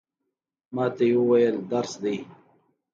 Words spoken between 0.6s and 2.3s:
ما ته یې وویل، درس دی.